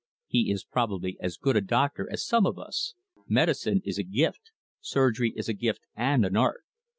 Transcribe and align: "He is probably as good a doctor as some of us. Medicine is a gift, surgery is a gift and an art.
"He 0.25 0.49
is 0.51 0.63
probably 0.63 1.15
as 1.19 1.37
good 1.37 1.55
a 1.55 1.61
doctor 1.61 2.11
as 2.11 2.25
some 2.25 2.47
of 2.47 2.57
us. 2.57 2.95
Medicine 3.27 3.83
is 3.85 3.99
a 3.99 4.03
gift, 4.03 4.49
surgery 4.79 5.31
is 5.35 5.47
a 5.47 5.53
gift 5.53 5.81
and 5.95 6.25
an 6.25 6.35
art. 6.35 6.63